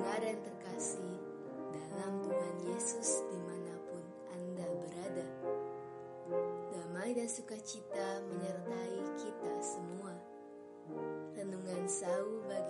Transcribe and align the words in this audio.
Saudara 0.00 0.32
yang 0.32 0.40
terkasih 0.40 1.12
dalam 1.76 2.24
Tuhan 2.24 2.56
Yesus 2.72 3.20
di 3.28 3.36
mana 3.36 3.76
pun 3.84 4.00
Anda 4.32 4.64
berada. 4.80 5.28
Damai 6.72 7.12
dan 7.12 7.28
sukacita 7.28 8.24
menyertai 8.32 8.96
kita 9.20 9.52
semua. 9.60 10.16
Renungan 11.36 11.84
sau 11.84 12.48
bagi 12.48 12.69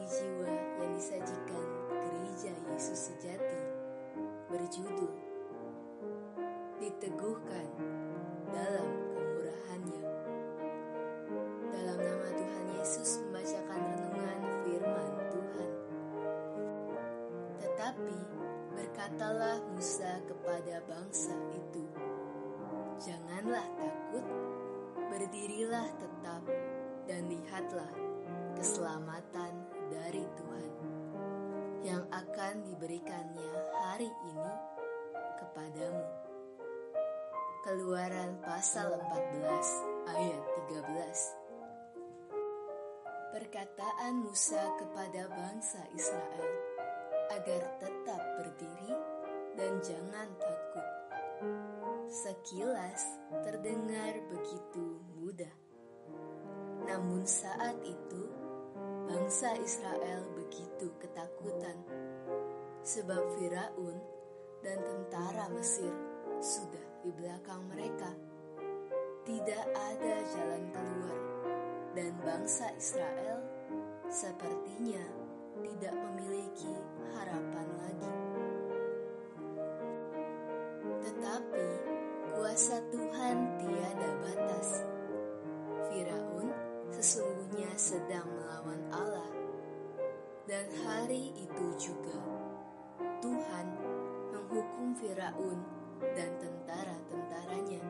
berkatalah 19.01 19.65
Musa 19.73 20.21
kepada 20.29 20.85
bangsa 20.85 21.33
itu 21.57 21.89
Janganlah 23.01 23.65
takut, 23.81 24.21
berdirilah 25.09 25.89
tetap 25.97 26.45
dan 27.09 27.25
lihatlah 27.33 27.89
keselamatan 28.61 29.57
dari 29.89 30.21
Tuhan 30.21 30.73
yang 31.81 32.05
akan 32.13 32.61
diberikannya 32.61 33.53
hari 33.89 34.05
ini 34.05 34.53
kepadamu. 35.41 36.05
Keluaran 37.65 38.37
pasal 38.45 39.01
14 39.01 40.13
ayat 40.13 40.43
13 40.77 43.33
Perkataan 43.33 44.29
Musa 44.29 44.61
kepada 44.77 45.25
bangsa 45.33 45.81
Israel 45.97 46.71
agar 47.31 47.63
tetap 47.79 48.23
berdiri 48.43 48.91
dan 49.71 49.79
jangan 49.87 50.27
takut. 50.43 50.89
Sekilas 52.11 53.23
terdengar 53.47 54.19
begitu 54.27 54.99
mudah. 55.15 55.55
Namun 56.91 57.23
saat 57.23 57.79
itu 57.87 58.27
bangsa 59.07 59.55
Israel 59.63 60.27
begitu 60.35 60.91
ketakutan 60.99 61.79
sebab 62.83 63.23
Firaun 63.39 63.95
dan 64.67 64.83
tentara 64.83 65.47
Mesir 65.55 65.95
sudah 66.43 67.07
di 67.07 67.15
belakang 67.15 67.63
mereka. 67.71 68.11
Tidak 69.23 69.65
ada 69.71 70.15
jalan 70.35 70.67
keluar 70.75 71.19
dan 71.95 72.11
bangsa 72.27 72.75
Israel 72.75 73.39
sepertinya 74.11 75.07
tidak 75.63 75.95
memiliki 75.95 76.75
harapan 77.15 77.69
lagi. 77.79 78.50
Kuasa 82.61 82.77
Tuhan 82.93 83.37
tiada 83.57 84.11
batas. 84.21 84.85
Firaun 85.89 86.53
sesungguhnya 86.93 87.73
sedang 87.73 88.29
melawan 88.37 88.85
Allah. 88.93 89.33
Dan 90.45 90.69
hari 90.85 91.33
itu 91.41 91.67
juga 91.81 92.21
Tuhan 93.25 93.67
menghukum 94.37 94.93
Firaun 94.93 95.57
dan 96.13 96.37
tentara-tentaranya. 96.37 97.81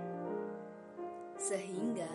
Sehingga 1.35 2.13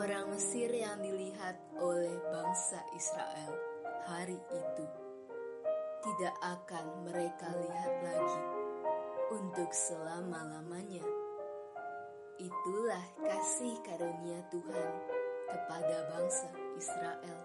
orang 0.00 0.32
Mesir 0.32 0.72
yang 0.72 0.96
dilihat 1.04 1.60
oleh 1.76 2.16
bangsa 2.32 2.80
Israel 2.96 3.52
hari 4.08 4.40
itu 4.48 4.86
tidak 6.08 6.40
akan 6.40 7.04
mereka 7.04 7.52
lihat 7.52 7.92
lagi 8.00 8.42
untuk 9.28 9.68
selama-lamanya. 9.76 11.15
Itulah 12.36 13.04
kasih 13.16 13.80
karunia 13.80 14.44
Tuhan 14.52 14.90
kepada 15.48 15.96
bangsa 16.12 16.52
Israel. 16.76 17.38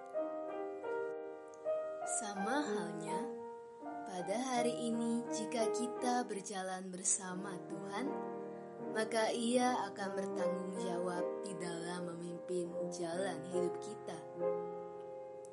Sama 2.19 2.59
halnya 2.59 3.19
pada 4.11 4.35
hari 4.35 4.91
ini, 4.91 5.23
jika 5.31 5.63
kita 5.71 6.27
berjalan 6.27 6.91
bersama 6.91 7.55
Tuhan, 7.71 8.11
maka 8.91 9.31
Ia 9.31 9.87
akan 9.87 10.09
bertanggung 10.11 10.75
jawab 10.83 11.23
di 11.47 11.55
dalam 11.55 12.11
memimpin 12.11 12.67
jalan 12.91 13.39
hidup 13.55 13.75
kita. 13.79 14.19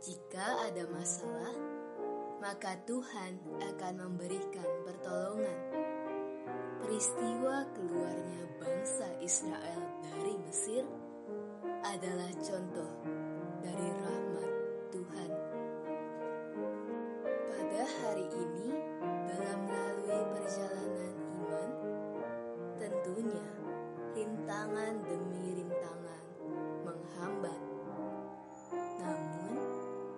Jika 0.03 0.67
ada 0.67 0.83
masalah, 0.91 1.55
maka 2.43 2.75
Tuhan 2.91 3.39
akan 3.63 3.93
memberikan 4.03 4.67
pertolongan. 4.83 5.88
Peristiwa 6.89 7.69
keluarnya 7.77 8.49
bangsa 8.65 9.05
Israel 9.21 10.01
dari 10.09 10.41
Mesir 10.41 10.89
adalah 11.85 12.33
contoh 12.41 12.89
dari 13.61 13.89
rahmat 13.93 14.53
Tuhan. 14.89 15.31
Pada 17.45 17.83
hari 17.85 18.25
ini, 18.33 18.73
dalam 19.05 19.69
melalui 19.69 20.23
perjalanan 20.33 21.13
iman, 21.37 21.71
tentunya 22.81 23.49
rintangan 24.17 24.95
demi 25.05 25.61
rintangan 25.61 26.25
menghambat. 26.89 27.61
Namun, 28.97 29.57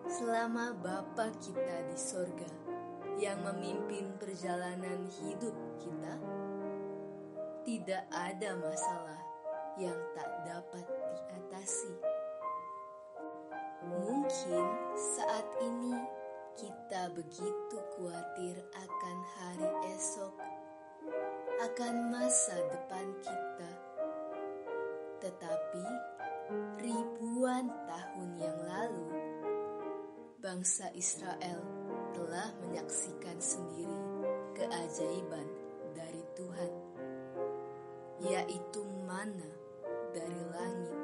selama 0.07 0.79
Bapa 0.79 1.35
kita 1.43 1.83
di 1.91 1.99
sorga 1.99 2.51
yang 3.19 3.43
memimpin 3.43 4.15
perjalanan 4.23 5.11
hidup 5.19 5.53
kita, 5.83 6.15
tidak 7.81 8.05
ada 8.13 8.61
masalah 8.61 9.21
yang 9.81 9.97
tak 10.13 10.29
dapat 10.45 10.85
diatasi. 10.85 11.97
Mungkin 13.89 14.65
saat 15.17 15.49
ini 15.65 15.97
kita 16.61 17.09
begitu 17.17 17.77
khawatir 17.97 18.61
akan 18.77 19.17
hari 19.33 19.71
esok, 19.97 20.37
akan 21.73 22.13
masa 22.13 22.61
depan 22.69 23.07
kita. 23.25 23.73
Tetapi 25.25 25.85
ribuan 26.85 27.65
tahun 27.89 28.31
yang 28.37 28.59
lalu, 28.69 29.09
bangsa 30.37 30.93
Israel 30.93 31.65
telah 32.13 32.53
menyaksikan 32.61 33.41
sendiri 33.41 34.05
keajaiban 34.53 35.49
dari 35.97 36.21
Tuhan, 36.37 36.90
yaitu 38.21 38.85
mana 39.09 39.49
dari 40.13 40.43
langit. 40.53 40.99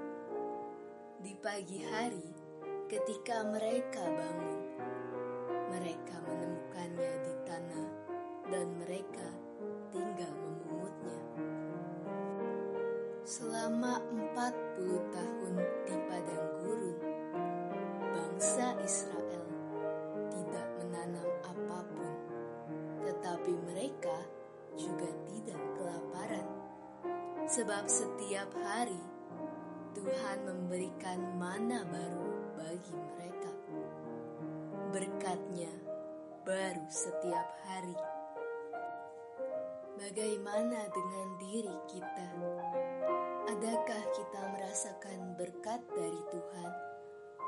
Di 1.25 1.33
pagi 1.41 1.81
hari, 1.89 2.29
ketika 2.93 3.41
mereka 3.49 4.05
bangun, 4.05 4.61
mereka 5.73 6.17
menemukannya 6.29 7.13
di 7.25 7.35
tanah 7.49 7.89
dan 8.53 8.67
mereka 8.85 9.29
tinggal 9.91 10.35
memungutnya. 10.37 11.21
Selama 13.25 13.99
40 14.13 15.15
tahun 15.17 15.55
di 15.89 15.97
padang 16.07 16.47
gurun, 16.63 16.99
bangsa 18.13 18.77
Israel 18.85 19.26
Sebab 27.57 27.89
setiap 27.89 28.53
hari 28.69 29.01
Tuhan 29.97 30.45
memberikan 30.45 31.41
mana 31.41 31.89
baru 31.89 32.53
bagi 32.53 32.93
mereka. 32.93 33.53
Berkatnya 34.93 35.73
baru 36.45 36.85
setiap 36.93 37.49
hari. 37.65 37.97
Bagaimana 39.97 40.85
dengan 40.93 41.29
diri 41.41 41.77
kita? 41.89 42.29
Adakah 43.49 44.05
kita 44.13 44.41
merasakan 44.53 45.41
berkat 45.41 45.81
dari 45.97 46.21
Tuhan 46.29 46.71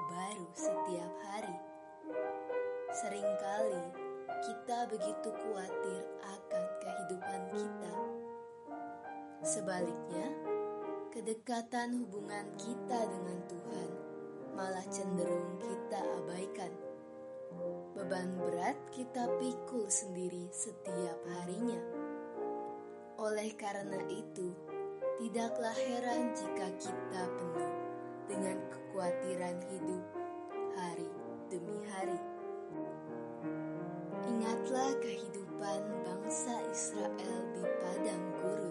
baru 0.08 0.48
setiap 0.56 1.12
hari? 1.20 1.58
Seringkali 2.96 3.84
kita 4.40 4.88
begitu 4.88 5.28
khawatir 5.36 6.00
akan 6.24 6.64
kehidupan 6.80 7.42
kita. 7.60 8.17
Sebaliknya, 9.38 10.34
kedekatan 11.14 11.94
hubungan 12.02 12.46
kita 12.58 13.00
dengan 13.06 13.38
Tuhan 13.46 13.90
malah 14.58 14.82
cenderung 14.90 15.62
kita 15.62 16.00
abaikan. 16.18 16.74
Beban 17.94 18.34
berat 18.34 18.74
kita 18.90 19.30
pikul 19.38 19.86
sendiri 19.86 20.50
setiap 20.50 21.22
harinya. 21.38 21.78
Oleh 23.22 23.54
karena 23.54 24.02
itu, 24.10 24.50
tidaklah 25.22 25.74
heran 25.86 26.34
jika 26.34 26.66
kita 26.82 27.22
penuh 27.38 27.72
dengan 28.26 28.58
kekhawatiran 28.74 29.58
hidup 29.70 30.04
hari 30.74 31.10
demi 31.46 31.78
hari. 31.94 32.20
Ingatlah 34.28 34.92
kehidupan 34.98 35.80
bangsa 36.02 36.58
Israel 36.70 37.38
di 37.54 37.62
padang 37.80 38.24
gurun. 38.42 38.67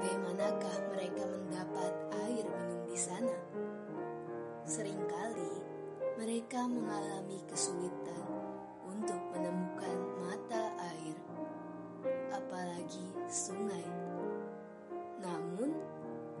Bagaimanakah 0.00 0.96
mereka 0.96 1.28
mendapat 1.28 1.92
air 2.24 2.48
minum 2.48 2.88
di 2.88 2.96
sana? 2.96 3.36
Seringkali 4.64 5.60
mereka 6.16 6.64
mengalami 6.64 7.44
kesulitan 7.44 8.24
untuk 8.88 9.20
menemukan 9.28 9.96
mata 10.24 10.72
air, 10.96 11.12
apalagi 12.32 13.12
sungai. 13.28 13.84
Namun, 15.20 15.76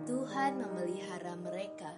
Tuhan 0.08 0.56
memelihara 0.56 1.36
mereka, 1.36 1.92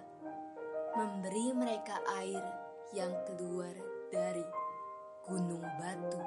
memberi 0.99 1.55
mereka 1.55 1.95
air 2.19 2.43
yang 2.91 3.15
keluar 3.23 3.71
dari 4.11 4.43
gunung 5.23 5.63
batu. 5.79 6.19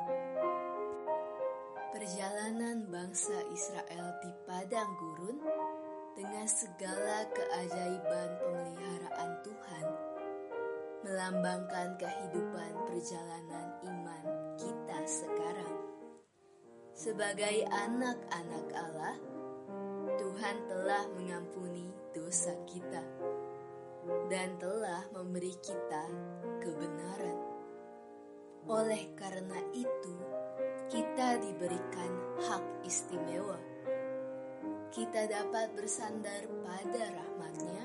Perjalanan 1.96 2.92
bangsa 2.92 3.32
Israel 3.56 4.20
di 4.20 4.28
padang 4.44 5.00
gurun 5.00 5.40
dengan 6.12 6.44
segala 6.44 7.24
keajaiban 7.32 8.36
pemeliharaan 8.36 9.40
Tuhan 9.40 9.86
melambangkan 11.08 11.96
kehidupan 11.96 12.72
perjalanan 12.84 13.80
iman 13.80 14.24
kita 14.60 14.98
sekarang. 15.08 15.76
Sebagai 16.92 17.64
anak-anak 17.64 18.66
Allah, 18.76 19.16
Tuhan 20.20 20.56
telah 20.68 21.08
mengampuni 21.16 21.88
dosa 22.12 22.52
kita 22.68 23.00
dan 24.28 24.52
telah 24.60 25.00
memberi 25.16 25.56
kita 25.64 26.12
kebenaran. 26.60 27.40
Oleh 28.68 29.16
karena 29.16 29.64
itu, 29.72 30.35
kita 30.86 31.42
diberikan 31.42 32.12
hak 32.46 32.64
istimewa. 32.86 33.58
Kita 34.94 35.26
dapat 35.26 35.74
bersandar 35.74 36.46
pada 36.62 37.02
rahmatnya 37.10 37.82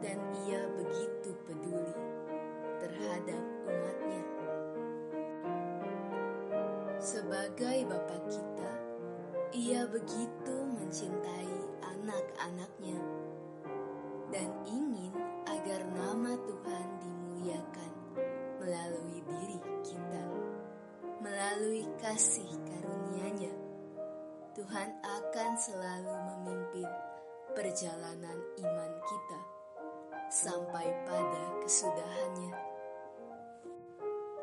dan 0.00 0.16
ia 0.48 0.64
begitu 0.72 1.36
peduli 1.44 1.94
terhadap 2.80 3.44
umatnya. 3.68 4.24
Sebagai 6.98 7.84
Bapa 7.86 8.18
kita, 8.32 8.70
ia 9.52 9.84
begitu 9.84 10.56
mencintai 10.80 11.56
anak-anaknya 11.84 12.98
dan 14.32 14.48
ingin 14.64 15.12
Melalui 21.58 21.90
kasih 21.98 22.46
karunia-Nya, 22.70 23.50
Tuhan 24.54 24.90
akan 25.02 25.50
selalu 25.58 26.14
memimpin 26.30 26.86
perjalanan 27.50 28.38
iman 28.62 28.92
kita 29.02 29.40
sampai 30.30 30.86
pada 31.02 31.58
kesudahannya. 31.66 32.54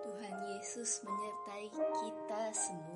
Tuhan 0.03 0.35
Yesus 0.59 1.07
menyertai 1.07 1.71
kita 2.03 2.51
semua. 2.51 2.94